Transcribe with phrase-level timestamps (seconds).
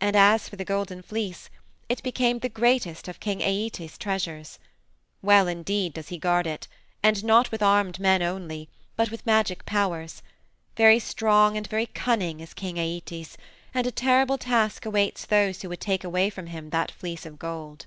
[0.00, 1.50] "And as for the Golden Fleece
[1.86, 4.58] it became the greatest of King Æetes's treasures.
[5.20, 6.68] Well indeed does he guard it,
[7.02, 10.22] and not with armed men only, but with magic powers.
[10.74, 13.36] Very strong and very cunning is King Æetes,
[13.74, 17.38] and a terrible task awaits those who would take away from him that Fleece of
[17.38, 17.84] Gold."